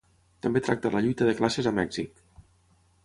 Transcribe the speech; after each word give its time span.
També 0.45 0.61
tracta 0.67 0.91
la 0.95 1.03
lluita 1.07 1.27
de 1.29 1.35
classes 1.41 1.69
a 1.73 1.75
Mèxic. 1.81 2.25